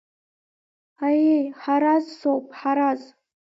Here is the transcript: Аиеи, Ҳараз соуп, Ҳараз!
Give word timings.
Аиеи, 1.07 1.45
Ҳараз 1.61 2.05
соуп, 2.19 2.45
Ҳараз! 2.59 3.01